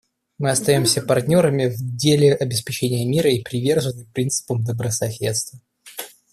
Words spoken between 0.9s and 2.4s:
партнерами в деле